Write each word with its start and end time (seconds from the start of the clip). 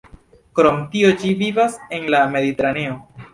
Krom 0.59 0.79
tio 0.95 1.11
ĝi 1.25 1.33
vivas 1.41 1.77
en 1.99 2.09
la 2.15 2.23
Mediteraneo. 2.37 2.99